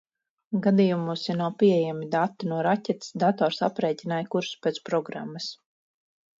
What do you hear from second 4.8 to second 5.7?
programmas.